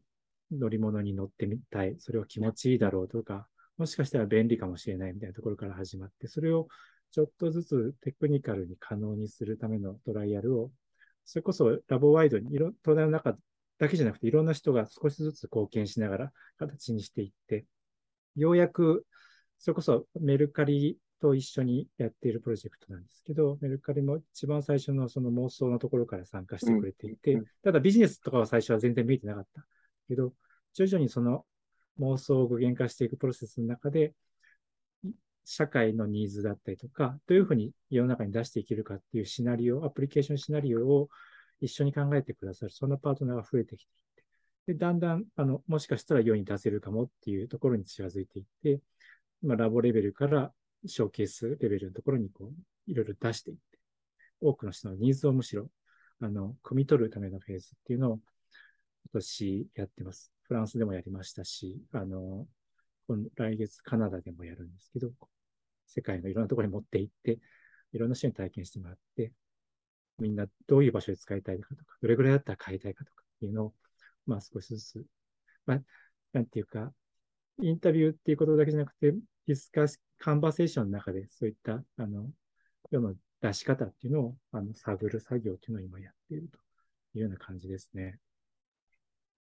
[0.52, 1.96] 乗り物に乗ってみたい。
[2.00, 3.48] それは気持ちいいだろうとか、
[3.78, 6.68] もしかしたら便利かもしれないみたいなところから始まって、それを
[7.12, 10.72] ちょっとずつテクニカルに可能にするためのトライアルを、
[11.26, 13.38] それこそラボワイドに、東大の中
[13.84, 17.66] だけじゃなくて、いろんな人が少しずつ貢献しながら形にしていって、
[18.36, 19.06] ようやく、
[19.60, 29.66] それこそメルカリと一緒にやっているプロジェクトなんですけど、メルカリも一番最初のその妄想のところから参加してくれていて、ただビジネスとかは最初は全然見えてなかった
[30.08, 30.34] けど、
[30.74, 31.46] 徐々にその
[32.00, 34.14] 妄想を具現化していくプロセスの中で、
[35.46, 41.10] 社会のニーズだったりとか、どういうふうに世の中に出していけるかっていうシナリオ、アプリケーションシナリオを
[41.64, 48.82] 一緒に考えてくださる、そんなパートナーが増えてきていて、で、だんだん、あの、もしかしたら世に出せるかもっていうところに近づいていって、
[49.42, 50.54] 今、ラボレベルから
[50.86, 53.80] ショーケースレベルのところにこう、いろいろ出していって、
[54.42, 55.70] 多くの人のニーズをむしろ、
[56.20, 58.22] あの、汲み取るためのフェーズっていうのを今
[59.14, 60.34] 年やってます。
[60.44, 62.48] フランスでもやりましたし、あの、
[63.36, 65.12] 来月カナダでもやるんですけど、
[65.88, 67.40] 世界のいろんなところに持って行って、
[67.94, 69.32] いろんな人に体験してもらって、
[70.20, 73.74] みんなどういう場所で使いたいかとか、どれぐらいだったら買いたいかとかっていうのを、
[74.26, 75.06] まあ少しずつ、
[75.66, 75.82] まあ、
[76.34, 76.94] なんていうか、
[77.62, 82.30] インタビューっていうことだけじゃなくて、ディスカス、カンバセーションの中でそういった、あの、
[82.90, 86.58] 世の出し方っていうのを、あの、探る作業っていうのを今やっていると
[87.16, 88.20] いうような感じですね。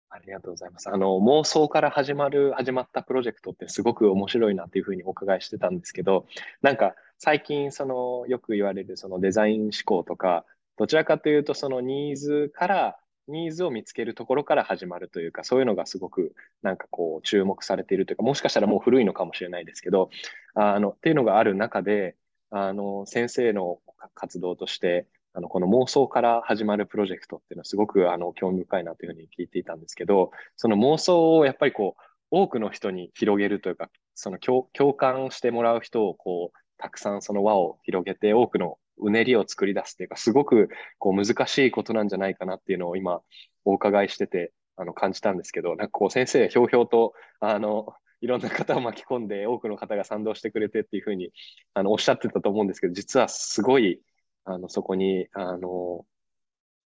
[0.09, 0.89] ありがとうございます。
[0.89, 6.27] あの、妄想から始まる、始まったプロジェクトってすごく面白いなっていうふうにお伺いしてたんですけど、
[6.61, 10.43] なんか最近そのよく言われるそのデザイン思考とか、
[10.75, 20.09] どちらかというとそのニーズから、ニーズを見つけるところから始まるというか、そういうのがすごくなんかこう注目されているというか、もしかしたらもう古いのかもしれないですけど、
[20.55, 22.15] あの、っていうのがある中で、
[22.49, 23.77] あの、先生の
[24.15, 43.21] 活動として、あの、この妄想から始まるプロジェクトっていうのはすごくあの興味深いなというふうに聞いていたんですけど、その妄想をやっぱりこう、多くの人に広げるというか、その共感してもらう人をこう、たくさんその輪を広げて、多くのうねりを作り出すっていうか、すごくこう難しいことなんじゃないかなっていうのを今、
[43.65, 51.31] お伺いしてて、あの、感じたんですけど、なんかこう先生、ひょうひょうと、あの、いろんな方を巻き込んで、多くの方が賛同してくれてっていうふうに、
[51.73, 54.01] あの、おっしゃってたと思うんですけど、実はすごい、
[54.45, 56.05] あの、そこに、あの、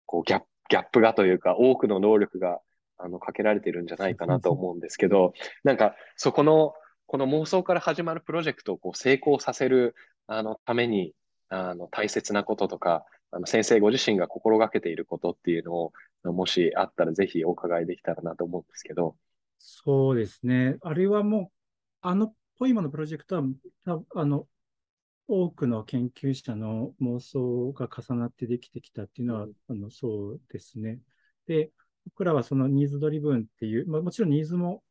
[0.07, 2.61] こうギャップ、ギャップがというか、多くの能力が、
[2.99, 5.33] あの、かけられてるんじゃないかなと思うんですけど、
[5.65, 6.75] なんか、そこの、
[7.09, 9.95] この妄想から始まるプロジェクトをこう成功させる、
[10.27, 11.15] あの、ために、
[11.49, 15.93] あの、大切なこととか、あの、先生ご自身が心がけていることっていうのを、
[16.25, 19.17] もしあったらぜひお伺いできたらなと思うんですけど。
[19.59, 20.77] そうですね。
[20.83, 21.49] あれはもう、
[22.03, 23.43] あの poimo のプロジェクトは、
[24.15, 24.47] あの、
[25.29, 31.01] 多くの研究者の妄想が重なってできてきたっていうのは、うん、あのそうですね。
[31.47, 31.71] で、
[32.05, 34.83] 僕らはその needs driven っていう、まあ、もちろんニーズも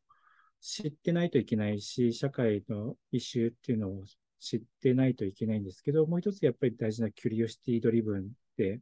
[0.61, 4.03] 知ってないといけないし、社会のイシューっていうのを
[4.39, 8.79] 知ってないといけないんですけど、もう一つやっぱり大事な curiosity driven で、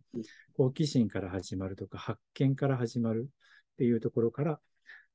[0.57, 3.29] 好奇心から始まるとか、発見から始まる
[3.73, 4.59] っていうところから、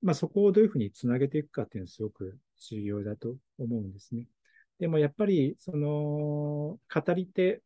[0.03, 4.27] まあ、そこをどういうふうにつなげていくかっていうのはすごく重要だと思うんですね。
[4.79, 7.63] でもやっぱり、その、語り手、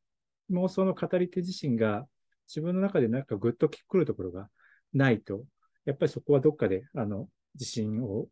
[0.51, 2.07] 妄想の語り手自身が
[2.49, 4.51] 自分の中でなんかぐっとくるところが
[4.93, 5.45] ないと、
[5.85, 8.29] やっぱりそこはどっかで、あの、自信を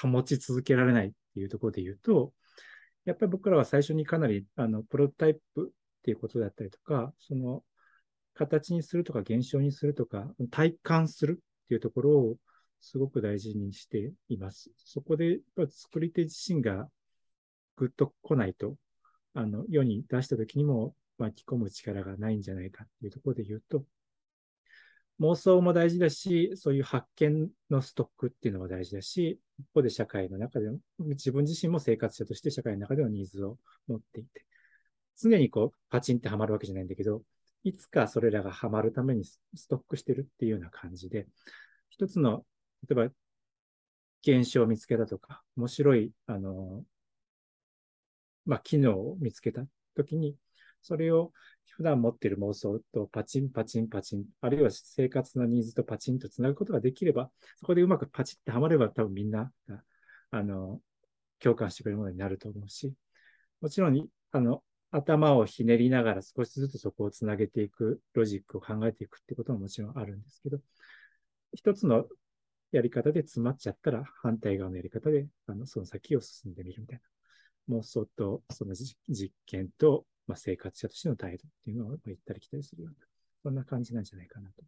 [0.00, 2.32] 保ち続けられないっていうところで言うと、
[3.04, 7.62] やっぱり僕らは最初にかなり、あの、プロトタイプっていうことだったりとか、その、
[8.34, 12.36] 形にするとか現象にするとか、体感するっていうところを
[12.80, 14.70] すごく大事にしています。
[14.76, 16.88] そこで、やっぱ作り手自身が
[17.76, 18.76] ぐっと来ないと、
[19.34, 23.84] あの、世に出した時にも巻き込む力がないんじゃないかっていうところで言うと、
[25.20, 34.44] 妄想も大事だし、そういう発見のストックっていうのも大事だし、一方で社会の中でも、自分自身も生活者として社会の中でのニーズを持っていて、
[35.16, 37.22] 常にこう、パチンってはまるわけじゃないんだけど、
[37.62, 41.26] いつかそれらがはまるためにストックしてるっていうような感じで、
[41.88, 42.44] 一つの、
[42.88, 43.14] 例えば、
[44.22, 46.84] 現象を見つけたとか、面白い、あの、
[48.46, 49.62] まあ、機能を見つけた
[49.94, 50.36] ときに、
[50.84, 51.32] それを
[51.70, 59.50] 普段持っている妄想とパチンパチンパチン、あるいは生活のニーズとパチンとつなぐことができれば、そこでうまくパチってはまれば多分みんな、
[60.30, 60.80] あの、
[61.40, 62.92] 共感してくれるものになると思うし、
[63.60, 70.58] もちろん、あの、頭をひねりながら少しずつそこをつなげていく、ロジックを考えていくってことももちろんあるんですけど、
[71.54, 72.06] 一つの
[72.70, 77.00] やり方で詰まっちゃったら反対側のやり方で、あの、その先を進んでみるみたい
[77.68, 77.76] な。
[77.76, 83.06] 妄想とその実験と、まあ、生活者としての態度っていうのを行ったり来たりするような、
[83.42, 84.62] そんな感じなんじゃないかなと。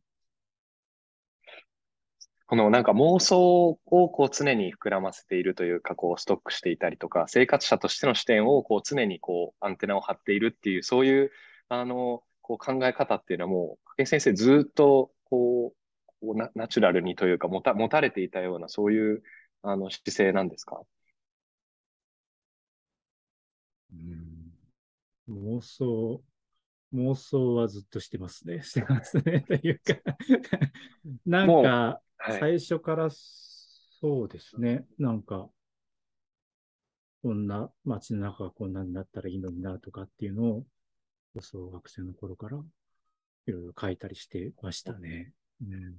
[2.49, 11.33] このなんか妄想をこう常に膨らませているというか、こうストックしていたりとか、生活者としての視点をこう常にこうアンテナを張っているっていう、そういう
[11.69, 15.77] あのこう考え方っていうのはもう、影先生ずっとこう
[16.21, 19.23] こうナナチュラルにというか持た、持たれていたような、そういう
[19.62, 20.81] あの姿勢なんですか？
[23.92, 24.26] うん
[25.29, 26.23] 妄想、
[26.93, 28.62] 妄想はずっとしてますね。
[28.65, 29.45] してますね。
[29.49, 29.95] というか
[31.27, 32.41] なんか、はい。
[32.41, 34.87] 最初からそうですね。
[34.99, 35.51] なんか、
[37.23, 40.67] こんな街の中がこんなになったらいいのになとかっていうのを、
[41.41, 42.57] 小学生の頃から
[43.47, 45.33] いろいろ書いたりしてましたね。
[45.61, 45.95] うん、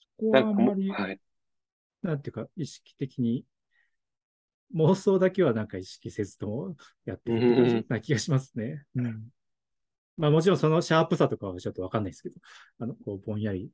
[0.00, 1.20] そこはあんまり、はい。
[2.02, 3.44] なんていうか、意識的に、
[4.74, 8.84] 妄想だけはなんか意識せずともやってるな気がしますね。
[8.96, 9.28] うん。
[10.16, 12.36] まあもちろんそのシャープさとかはちょっとわかんないですけど、
[12.80, 13.70] あの、こう、ぼんやり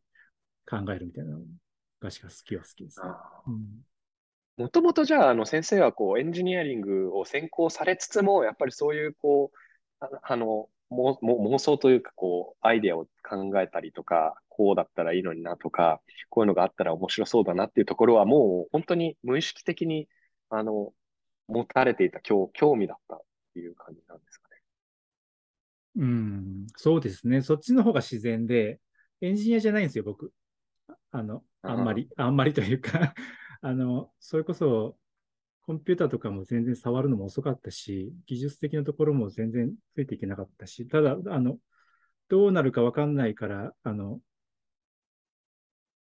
[0.66, 1.40] 考えるみたいなの
[2.00, 3.09] がしか好きは好きですね。
[3.46, 3.85] うん。
[4.57, 9.59] もともとじゃあ、あの先生はこうエンジニアリングを専攻されつつも、やっぱりそういうこう、
[10.05, 20.09] ああの、もも妄想というか、こう、アイデアを考えたりとか、こうだったらいいのになとか、こういうのがあったら面白そうだなっていうところは、もう本当に無意識的に、
[20.51, 20.93] あの、
[21.49, 23.21] 持たれていた興、興味だったっ
[23.55, 24.57] ていう感じなんですかね。
[25.97, 27.43] うん、そうですね。
[27.43, 28.81] そっちの方が自然で、
[29.21, 30.33] エンジニアじゃないんですよ、僕。
[31.11, 33.15] あの、あんまり、あんまりというか
[33.63, 34.97] あの、それこそ、
[35.63, 41.59] コンピューターとかも全然触るのも遅かったし、技術的なところも全然ついていけなかったし、ただ、あの、
[42.29, 44.21] どうなるかわかんないから、あの、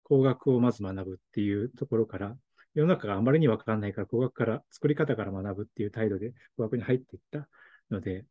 [0.02, 2.36] 工学をまず学ぶっていうところから、
[2.74, 7.48] 世の中があまりにわかんないから、工学から、作り方から学ぶっていう態度で工学に入っていった
[7.90, 8.26] ので、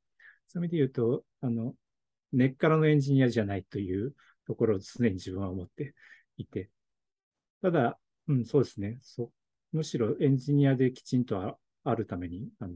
[0.47, 1.75] そういう意味で言うと、あの、
[2.32, 5.93] 根っからのエンジニアじゃないというところを常に自分は思って
[6.38, 6.69] いて、
[7.62, 8.99] ただ、うん、そうですね。
[9.02, 9.32] そう
[9.71, 12.73] むしろエンジニアできちんとああるためにあの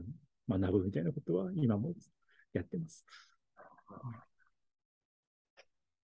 [0.48, 1.92] 学ぶみたいなことは今も
[2.52, 3.04] やってます。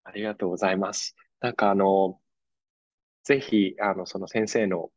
[0.05, 1.14] ありがとうございます。
[1.40, 2.20] なんかあの、
[3.23, 4.90] ぜひ、あの、その先生の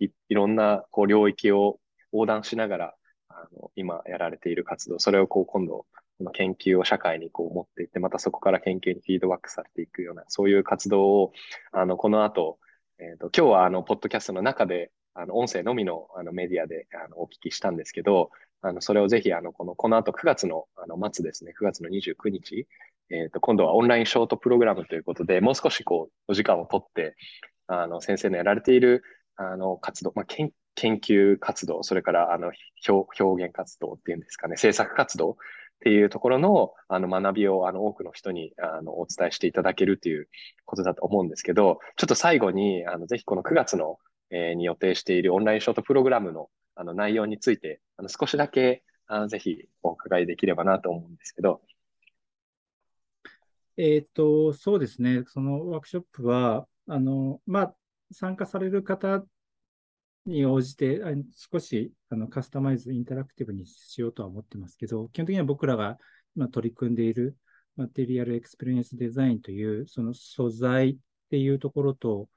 [0.00, 1.78] い、いろんなこう領域を
[2.12, 2.94] 横断しながら、
[3.28, 5.86] あの、今やられている活動、それをこう今度、
[6.32, 11.32] 研究を社会にこう持っていって、またそこから研究にフィードバックされていくような、そういう活動を、
[11.72, 12.58] あの、この後、
[12.98, 18.30] えっと、今日はあの、ポッドキャストの中で、あの、音声のみのあのメディアであのお聞きしたんですけど、
[18.62, 22.66] あの、それをぜひ、あの、この、この後9月のあの末ですね、9月の29日、
[23.10, 27.16] えと、今度はオンラインショートプログラムということで、もう少しこう、お時間をとって、
[27.66, 29.02] あの、先生のやられている、
[29.36, 30.52] あの、活動、まあ、研
[30.98, 32.52] 究活動、それから、あの、
[32.88, 35.36] 表表現活動っていうんですかね、制作活動っ
[35.80, 40.28] ていうところの、あの、学びを、あの、多くの人に、あの、お伝えしていただけるという
[40.64, 43.98] ことだと思うんですけど、ちょっと最後に、あの、ぜひこの9月の、
[44.30, 51.60] えーに予定しているオンラインショートプログラムの、あの、内容について、あの、少しだけ、あの、ぜひお伺いできればなと思うんですけど、
[53.76, 55.24] えっと、そうですね。
[55.26, 57.74] そのワークショップは、あの、まあ、
[58.14, 59.24] 参加される方
[60.26, 61.08] に応じて、あ
[61.52, 65.98] 少しあのカスタマイズ、インタラクティブにしようとは思ってますけど、基本的には僕らが
[66.36, 67.36] 今取り組んでいる
[67.76, 70.96] マテリアルエクスペリエンスデザインという、その素材っ
[71.30, 72.28] ていうところと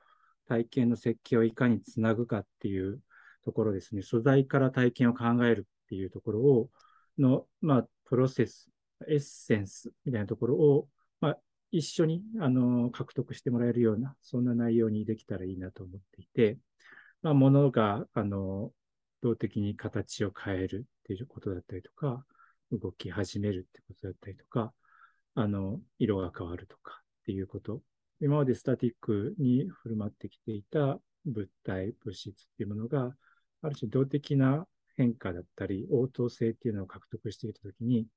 [0.48, 3.02] 体験の設計をいかにつなぐかっていう
[3.46, 4.02] ところですね。
[4.02, 6.70] 素材から体験を考えるっていうところを、
[7.18, 8.70] の、まあ、プロセス、
[9.08, 10.90] エッセンスみたいなところを、
[11.72, 16.58] 一緒に、あの、獲得してもらえるような、そんな内容にできたらいいなと思っていて、
[17.22, 18.72] まあ、ものが、あの、
[19.22, 22.26] 動的に形を変えるっていうことだったりとか、
[22.72, 24.74] 動き始めるってことだったりとか、
[25.36, 27.82] あの、色が変わるとかっていうこと。
[28.20, 33.16] 今までスタティックに振る舞ってきていた物体、物質っていうものが、
[33.62, 38.08] ある種動的な変化だったり、応答性っていうのを獲得していたときに、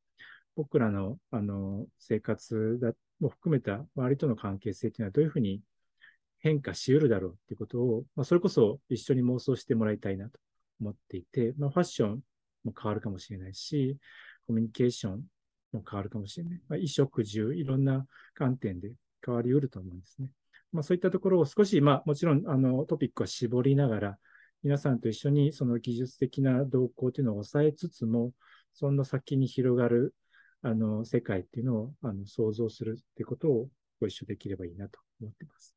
[0.56, 5.60] 僕らのあの生活だったも含めた周りとの関係性っていうのはどういうふうに
[6.38, 10.38] 変化し得るだろうっていうことを、まあ、それこそ一緒に妄想してもらいたいなと
[10.80, 12.20] 思っていて、まあ、ファッション
[12.64, 13.96] も変わるかもしれないし、
[14.46, 15.22] コミュニケーション
[15.72, 16.60] も変わるかもしれない。
[16.68, 18.92] まあ、衣食住、いろんな観点で
[19.24, 20.30] 変わり得ると思うんですね。
[20.72, 24.18] まあ、そういったところを少し、まあ、もちろんあのトピックは絞りながら、
[24.62, 28.32] 皆さんと一緒にその技術的な動向というのを抑えつつも、
[28.72, 30.14] その先に広がる
[30.62, 33.68] あの世界っていうのをあの想像するってことを
[34.00, 35.74] ご一緒できればいいなと思ってます。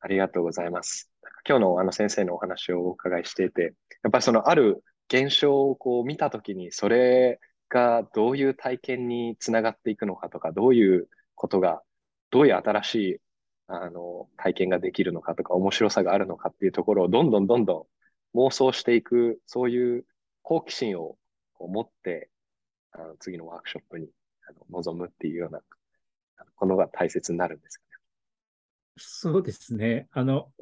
[0.00, 1.10] ありがとうございます。
[1.46, 4.82] 今日のあの先生のお話をお伺いしていて、やっぱりそのある
[5.12, 7.38] 現象をこう見たときに、それ
[7.68, 11.82] がどういう体験につながっていくのかとか、どういうことが、
[12.30, 13.18] どういう新しい
[13.66, 17.86] あの体験ができるのかとか、面白さがあるのかっていうところをどんどんどんど
[18.34, 20.04] ん妄想していく、そういう
[20.42, 21.16] 好奇心を
[21.58, 22.30] 持って、
[22.92, 24.08] あの次のワークショップに
[24.48, 25.60] あの臨むっていうような
[26.56, 27.90] このが大切になるんですかね。
[28.96, 30.08] そうですね。
[30.12, 30.52] あの、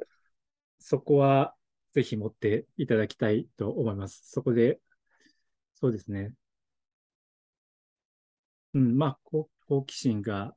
[0.79, 1.55] そこは
[1.93, 4.23] ぜひ持っていただきたいと思います。
[4.31, 4.81] そこで、
[5.75, 6.33] そうですね。
[8.75, 9.49] うん、まあ、好
[9.85, 10.55] 奇心が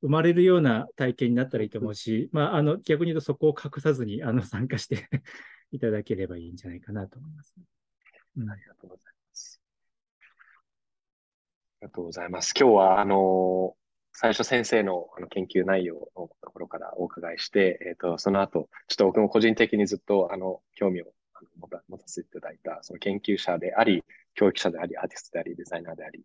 [0.00, 5.08] 生まれるような体験になったらいいと思うし、まあ、あの、逆に言うとそこを隠さずに、あの、参加して
[5.72, 7.54] いただければいいんじゃないかなと思います。
[8.36, 9.21] うん、ありがとうございます。
[11.82, 12.54] ありがとうございます。
[12.56, 13.74] 今日は、あの、
[14.12, 21.06] 最初先生のあの研究内容のところからお伺いして、えっ、ー、と、その後、ちょっと僕も個人的にずっと、あの、興味を
[21.58, 24.04] 持た持たせていただいた、その研究者であり、
[24.34, 26.22] 教育者であり、アーティストであり、デザイナーであり、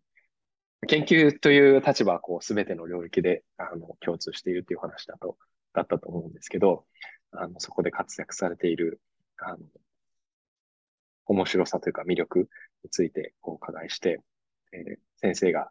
[0.86, 5.36] 研究という立場は、こう、すべての領域で、あの、共通しているという話だと、
[5.72, 6.84] だったと思うんですけど、
[7.32, 9.00] あの、そこで活躍されている、
[9.38, 9.58] あの、
[11.26, 12.48] 面白さというか魅力
[12.84, 14.20] についてお伺いして、
[14.72, 15.70] えー、先生が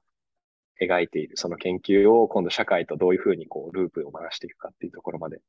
[0.82, 5.40] 描いているその研究を今度社会とどういうふうにこうループを回していくかっていうところまで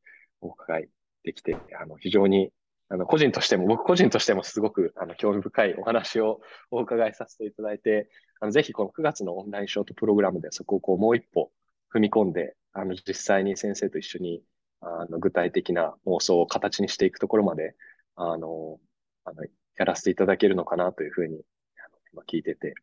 [0.40, 0.88] お伺い
[1.24, 2.50] できて、あの非常に
[2.90, 6.40] あの個人としても、僕個人としてもすごくあの興味深いお話を
[6.70, 8.08] お伺いさせていただいて、
[8.40, 11.50] あのぜひこの9月のオンラインショートプログラムでそこをこうもう一歩
[11.94, 14.42] 踏み込んで、あの実際に先生と一緒に
[14.80, 17.74] あの具体的な妄想を形にしていくところまで、
[18.16, 18.78] あの、
[19.24, 19.44] あの
[19.76, 22.74] やらせていただけるのかなというふうにあの今聞いてて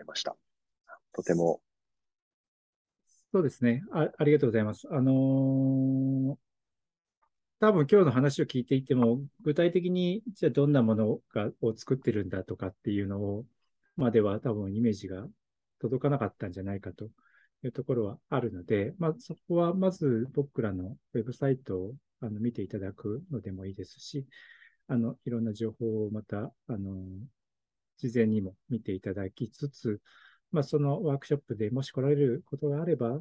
[0.00, 0.36] いました。
[1.12, 1.60] とても。
[3.32, 3.82] そうですね。
[3.92, 4.88] あありがとうございます。
[4.90, 6.36] あのー、
[7.60, 13.44] 多分今日の話を聞いていても、具体的にじゃあどんなものがを作ってるんだとかっていうのを、
[13.96, 15.26] までは多分イメージが
[15.78, 17.10] 届かなかったんじゃないかと
[17.62, 24.26] いうところはあるので、まあ、そこはまず僕らのウェブサイトをあの見ていただくのでもいいですし、
[24.88, 26.94] あの、いろんな情報をまた、あの、
[28.00, 30.00] 事前にも見ていただきつつ、
[30.52, 33.20] まあ、そのワークショップでもし来られることがあれば、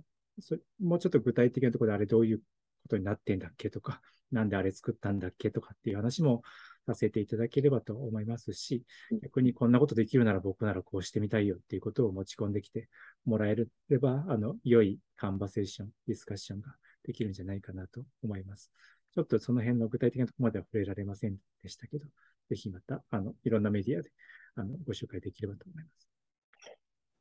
[0.81, 2.43] もうちょっと具体的なところであれどういうこ
[2.89, 4.01] とになってんだっけとか、
[4.31, 6.43] なんであれ作ったんだっけとかっていう話も
[6.85, 8.83] させていただければと思いますし、
[9.21, 12.89] 逆にこんなことできるなら僕ならこうしてみたいよっていうことを持ち込んできて
[13.25, 13.55] もらえ
[13.89, 16.73] れば、あの、良いカンバセーション、ディスカッションが
[17.03, 18.71] できるんじゃないかなと思います。
[19.13, 22.05] ちょっとその辺の具体的なところまでは触れられませんでしたけど、
[22.49, 24.11] ぜひまた、あの、いろんなメディアで、
[24.55, 26.09] あの、ご紹介できればと思います。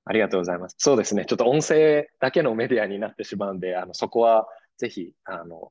[0.05, 0.74] ありがとうございます。
[0.79, 1.26] そうですね。
[1.26, 4.47] ちょっと音声だけのメディアになってしまうんで、あの、そこは
[4.79, 5.70] ぜひ、あの、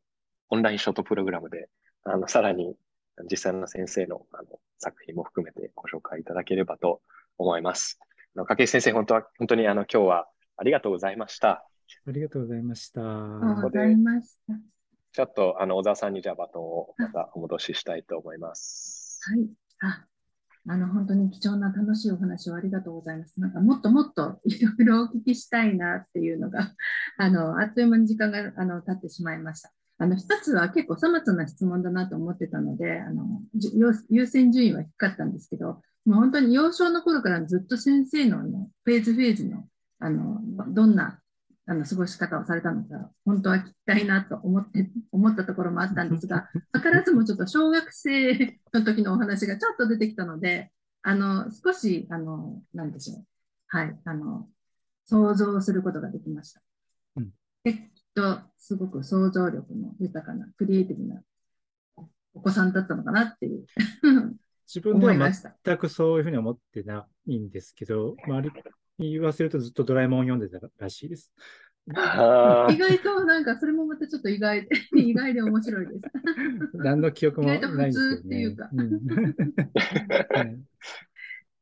[0.49, 1.69] オンラインショートプログラムで、
[2.03, 2.75] あの、さらに
[3.31, 7.01] 実際の先生のあの作品も含めてご紹介いただければと
[7.37, 7.97] 思います。
[8.35, 11.49] あの、掛石先生、本当は、本当にあの、今日はありがとうございました。
[12.05, 13.01] ありがとうございました。
[13.01, 14.53] ありがとうございました。
[15.13, 19.19] ちょっと、あの、小沢さんにじゃあバトンをまたお戻ししたいと思います。
[19.31, 19.49] はい。
[19.81, 20.05] あ、
[20.69, 23.39] あの、本当に貴重な楽しいお話をありがとうございます。
[23.39, 26.73] なんかもっともっといろいろお聞きしたいなっていうのが、
[27.17, 29.71] あの、あっという間に時間があの経ってしまいました。
[29.99, 33.41] あの、一つは結構粗末な質問だなと思ってたので、あの、
[34.09, 39.67] 優先順位は低かったんですけど、もう本当に幼少の頃からずっと先生ののフェーズフェーズの、
[39.99, 41.19] あの、どんな
[41.69, 53.25] あの過ごし方をされたのか、本当は聞きたいなと思って、思ったところもあったんですが、 図らずもちょっと小学生の時のお話がちょっと出てきたので、あの、少し、あの、なんでしょう。
[53.67, 54.49] はい、あの、
[55.05, 56.61] 想像することができました。
[57.17, 57.33] うん、
[57.65, 57.81] できっ
[58.13, 61.21] と、すごく想像力の豊かな、クリエイティブな
[62.33, 63.65] お子さんだったのかなっていう。
[64.67, 68.51] 自分では全くそういうふうに思ってないんですけど、周り
[68.99, 71.31] 言わせるとずっとドラえもん読んでたらしいです。
[71.89, 74.69] 意外となんかそれもまたちょっと意外で
[74.99, 76.01] 意外で面白いです。
[76.75, 78.69] 何の記憶もないんですけど、ね、普通っていうか。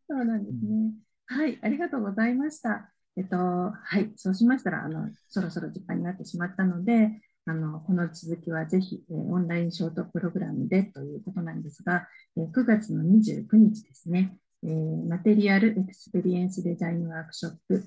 [0.07, 0.93] そうなんですね。
[1.27, 2.91] はい、ありがとうございました。
[3.17, 12.07] えっと、はい、そうしましたら、あの、そろそろ時間になってしまったので、あの、この続きはぜひ、えー、オンラインショートプログラムでということなんですが、
[12.37, 17.83] えー、9月の29日ですね、えー、マテリアルエクスペリエンスデザインワークショップ、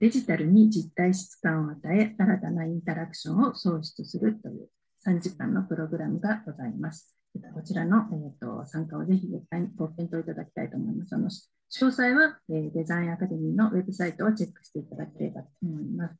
[0.00, 4.68] デジタルに実体質感を与え、新たなインタラクションを創出するという
[5.06, 7.16] 3時間のプログラムがございます。
[7.54, 9.40] こちらの、えーと、参加をぜひご
[9.88, 11.14] 検討いただきたいと思います。
[11.14, 11.38] あの詳
[11.70, 16.16] 細は、えー、デザインアカデミーのウェブサイトをチェックしていただければと思います。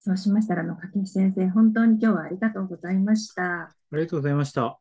[0.00, 0.76] そうしましたら、あの、
[1.06, 3.42] 先生、本当に今日はありがとうございました。
[3.42, 4.64] ありがとうございました。
[4.66, 4.78] あ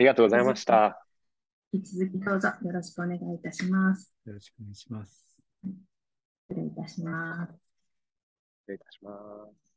[0.00, 1.11] りがとうございました。
[1.74, 4.12] 引き続きどうぞよろしくお願いいたします。
[4.26, 5.38] よろしくお願いします。
[6.50, 7.52] 失礼いたします。
[7.52, 9.71] 失礼いたします。